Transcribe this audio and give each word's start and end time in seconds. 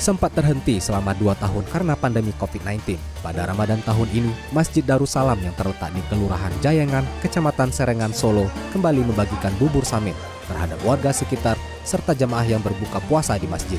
sempat 0.00 0.32
terhenti 0.32 0.80
selama 0.80 1.12
dua 1.12 1.36
tahun 1.36 1.62
karena 1.68 1.92
pandemi 1.92 2.32
COVID-19. 2.40 2.96
Pada 3.20 3.44
Ramadan 3.44 3.84
tahun 3.84 4.08
ini, 4.16 4.32
Masjid 4.50 4.80
Darussalam 4.80 5.36
yang 5.44 5.52
terletak 5.54 5.92
di 5.92 6.00
Kelurahan 6.08 6.50
Jayangan, 6.64 7.04
Kecamatan 7.20 7.68
Serengan, 7.70 8.16
Solo, 8.16 8.48
kembali 8.72 9.04
membagikan 9.04 9.52
bubur 9.60 9.84
samin 9.84 10.16
terhadap 10.48 10.80
warga 10.82 11.12
sekitar 11.12 11.60
serta 11.84 12.16
jemaah 12.16 12.48
yang 12.48 12.64
berbuka 12.64 12.98
puasa 13.06 13.36
di 13.36 13.46
masjid. 13.46 13.78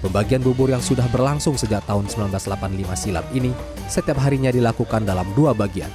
Pembagian 0.00 0.40
bubur 0.40 0.72
yang 0.72 0.82
sudah 0.82 1.04
berlangsung 1.12 1.60
sejak 1.60 1.84
tahun 1.84 2.08
1985 2.08 2.96
silam 2.96 3.24
ini 3.36 3.52
setiap 3.86 4.16
harinya 4.20 4.48
dilakukan 4.48 5.04
dalam 5.04 5.28
dua 5.36 5.52
bagian. 5.52 5.92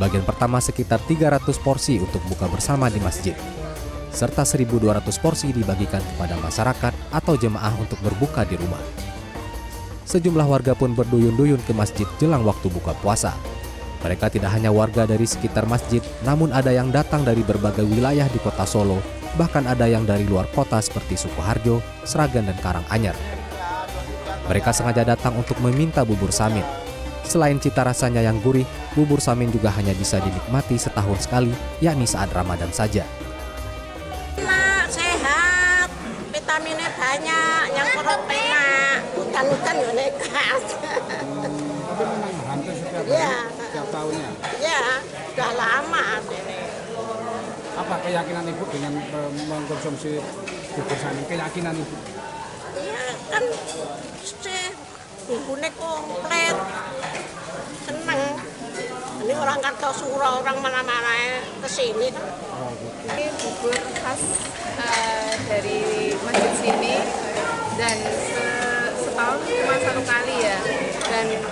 Bagian 0.00 0.26
pertama 0.26 0.58
sekitar 0.58 0.98
300 1.06 1.44
porsi 1.62 2.02
untuk 2.02 2.20
buka 2.26 2.50
bersama 2.50 2.90
di 2.90 2.98
masjid 2.98 3.36
serta 4.14 4.46
1.200 4.46 5.02
porsi 5.18 5.50
dibagikan 5.50 6.00
kepada 6.14 6.38
masyarakat 6.38 6.94
atau 7.10 7.34
jemaah 7.34 7.74
untuk 7.76 7.98
berbuka 8.00 8.46
di 8.46 8.54
rumah. 8.54 8.80
Sejumlah 10.06 10.46
warga 10.46 10.78
pun 10.78 10.94
berduyun-duyun 10.94 11.58
ke 11.66 11.74
masjid 11.74 12.06
jelang 12.22 12.46
waktu 12.46 12.70
buka 12.70 12.94
puasa. 13.02 13.34
Mereka 14.06 14.30
tidak 14.30 14.54
hanya 14.54 14.70
warga 14.70 15.08
dari 15.08 15.24
sekitar 15.26 15.66
masjid, 15.66 15.98
namun 16.22 16.54
ada 16.54 16.70
yang 16.70 16.92
datang 16.94 17.26
dari 17.26 17.40
berbagai 17.42 17.82
wilayah 17.82 18.28
di 18.28 18.38
kota 18.38 18.62
Solo, 18.68 19.00
bahkan 19.34 19.64
ada 19.66 19.88
yang 19.88 20.04
dari 20.06 20.28
luar 20.28 20.46
kota 20.52 20.76
seperti 20.78 21.18
Sukoharjo, 21.18 21.80
Sragen, 22.04 22.46
dan 22.46 22.58
Karanganyar. 22.60 23.16
Mereka 24.44 24.76
sengaja 24.76 25.08
datang 25.08 25.40
untuk 25.40 25.56
meminta 25.64 26.04
bubur 26.04 26.28
samin. 26.28 26.62
Selain 27.24 27.56
cita 27.56 27.80
rasanya 27.80 28.20
yang 28.20 28.36
gurih, 28.44 28.68
bubur 28.92 29.24
samin 29.24 29.48
juga 29.48 29.72
hanya 29.72 29.96
bisa 29.96 30.20
dinikmati 30.20 30.76
setahun 30.76 31.24
sekali, 31.24 31.50
yakni 31.80 32.04
saat 32.04 32.28
Ramadan 32.36 32.68
saja. 32.68 33.08
Vitaminnya 36.54 36.86
banyak, 36.94 37.62
yang 37.74 37.88
perut 37.98 38.22
enak, 38.30 38.98
hutan-hutan 39.18 39.74
ya 39.74 39.90
nekat. 39.90 40.62
Tapi 40.78 42.02
memang 42.06 42.32
hampir 42.46 42.74
setiap 42.78 43.02
Iya. 43.10 43.26
hari, 43.26 43.58
setiap 43.58 43.86
tahunnya. 43.90 44.30
Ya, 44.62 44.82
sudah 45.34 45.50
lama 45.58 46.04
ini. 46.30 46.58
Apa 47.74 47.94
keyakinan 48.06 48.46
ibu 48.46 48.64
dengan 48.70 48.92
eh, 49.02 49.30
mengkonsumsi 49.50 50.22
bubur 50.78 50.94
samin? 50.94 51.26
Keyakinan 51.26 51.74
ibu? 51.74 51.96
Iya 52.78 53.02
kan, 53.34 53.44
mesti 54.14 54.58
bumbunya 55.26 55.70
komplit, 55.74 56.56
seneng. 57.82 58.22
Ini 59.26 59.32
orang 59.34 59.58
Kartosuro, 59.58 60.38
orang 60.38 60.58
mana-mana 60.62 61.42
ke 61.58 61.66
sini 61.66 62.14
kan. 62.14 62.22
Oh, 62.54 62.70
gitu. 62.78 63.10
Ini 63.10 63.24
bubur 63.42 63.74
khas 63.74 64.22
eh, 64.74 65.32
dari 65.46 65.78
masjid 66.18 66.52
sini 66.58 66.94
dan 67.78 67.96
se- 68.04 68.90
setahun 68.98 69.38
cuma 69.44 69.74
satu 69.78 70.02
kali 70.02 70.34
ya 70.42 70.58
dan 71.24 71.42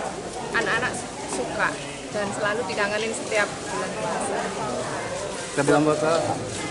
anak-anak 0.53 0.92
suka 1.33 1.69
dan 2.12 2.27
selalu 2.37 2.61
dikangenin 2.69 3.12
setiap 3.17 3.48
bulan 3.48 3.91
puasa 3.97 4.37
Setiap 5.53 5.65
bulan 5.65 5.83
puasa 5.89 6.11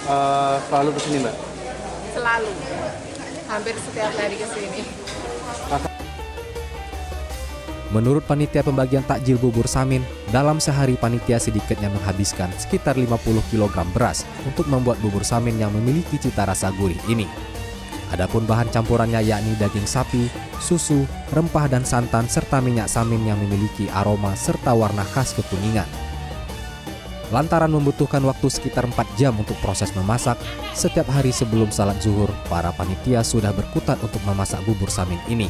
eh, 0.05 0.55
selalu 0.69 0.89
ke 0.93 0.99
sini 1.01 1.17
mbak. 1.25 1.35
selalu 2.11 2.51
hampir 3.47 3.75
setiap 3.75 4.11
hari 4.15 4.35
ke 4.39 4.47
sini. 4.47 4.81
Menurut 7.91 8.23
panitia 8.23 8.63
pembagian 8.63 9.03
takjil 9.03 9.35
bubur 9.35 9.67
samin, 9.67 9.99
dalam 10.31 10.63
sehari 10.63 10.95
panitia 10.95 11.35
sedikitnya 11.35 11.91
menghabiskan 11.91 12.47
sekitar 12.55 12.95
50 12.95 13.19
kg 13.51 13.83
beras 13.91 14.23
untuk 14.47 14.63
membuat 14.71 14.95
bubur 15.03 15.27
samin 15.27 15.59
yang 15.59 15.75
memiliki 15.75 16.15
cita 16.15 16.47
rasa 16.47 16.71
gurih 16.71 16.95
ini. 17.11 17.27
Adapun 18.11 18.43
bahan 18.43 18.67
campurannya 18.67 19.23
yakni 19.23 19.55
daging 19.55 19.87
sapi, 19.87 20.27
susu, 20.59 21.07
rempah 21.31 21.71
dan 21.71 21.87
santan 21.87 22.27
serta 22.27 22.59
minyak 22.59 22.91
samin 22.91 23.23
yang 23.23 23.39
memiliki 23.39 23.87
aroma 23.95 24.35
serta 24.35 24.75
warna 24.75 25.07
khas 25.07 25.31
kekuningan. 25.31 25.87
Lantaran 27.31 27.71
membutuhkan 27.71 28.19
waktu 28.27 28.51
sekitar 28.51 28.83
4 28.83 29.15
jam 29.15 29.31
untuk 29.39 29.55
proses 29.63 29.95
memasak, 29.95 30.35
setiap 30.75 31.07
hari 31.07 31.31
sebelum 31.31 31.71
salat 31.71 31.95
zuhur, 32.03 32.27
para 32.51 32.75
panitia 32.75 33.23
sudah 33.23 33.55
berkutat 33.55 33.95
untuk 34.03 34.19
memasak 34.27 34.59
bubur 34.67 34.91
samin 34.91 35.19
ini 35.31 35.47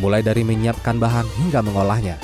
mulai 0.00 0.24
dari 0.24 0.46
menyiapkan 0.46 0.96
bahan 0.96 1.28
hingga 1.38 1.60
mengolahnya. 1.60 2.16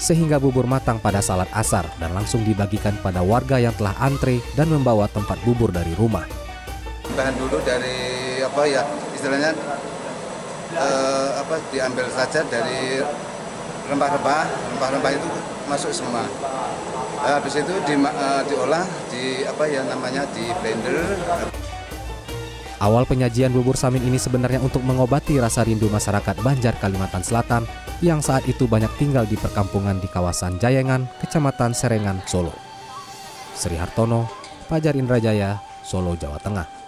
Sehingga 0.00 0.40
bubur 0.40 0.64
matang 0.64 0.96
pada 0.96 1.20
salat 1.20 1.48
asar 1.52 1.84
dan 2.00 2.16
langsung 2.16 2.40
dibagikan 2.44 2.96
pada 3.04 3.20
warga 3.20 3.60
yang 3.60 3.76
telah 3.76 3.92
antre 4.00 4.40
dan 4.56 4.72
membawa 4.72 5.08
tempat 5.12 5.36
bubur 5.44 5.68
dari 5.68 5.92
rumah. 5.96 6.39
Bahan 7.14 7.34
dulu 7.38 7.58
dari 7.62 8.38
apa 8.42 8.62
ya 8.66 8.82
istilahnya 9.14 9.52
eh, 10.74 11.28
apa 11.40 11.54
diambil 11.70 12.06
saja 12.12 12.40
dari 12.46 13.02
rempah-rempah 13.90 14.42
rempah-rempah 14.76 15.12
itu 15.14 15.28
masuk 15.66 15.92
semua 15.94 16.24
Eh, 17.20 17.32
habis 17.36 17.52
itu 17.52 17.74
di, 17.84 17.94
eh, 18.00 18.42
diolah 18.48 18.84
di 19.12 19.44
apa 19.44 19.68
ya 19.68 19.84
namanya 19.84 20.24
di 20.32 20.48
blender 20.64 20.96
Awal 22.80 23.04
penyajian 23.04 23.52
bubur 23.52 23.76
samin 23.76 24.00
ini 24.00 24.16
sebenarnya 24.16 24.56
untuk 24.56 24.80
mengobati 24.80 25.36
rasa 25.36 25.60
rindu 25.68 25.92
masyarakat 25.92 26.40
Banjar 26.40 26.80
Kalimantan 26.80 27.20
Selatan 27.20 27.68
yang 28.00 28.24
saat 28.24 28.48
itu 28.48 28.64
banyak 28.64 28.88
tinggal 28.96 29.28
di 29.28 29.36
perkampungan 29.36 30.00
di 30.00 30.08
kawasan 30.08 30.56
Jayangan, 30.56 31.04
Kecamatan 31.20 31.76
Serengan, 31.76 32.24
Solo. 32.24 32.56
Sri 33.52 33.76
Hartono, 33.76 34.24
Fajar 34.64 34.96
Indrajaya, 34.96 35.60
Solo, 35.84 36.16
Jawa 36.16 36.40
Tengah. 36.40 36.79